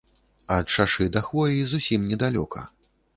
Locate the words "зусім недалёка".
1.73-2.65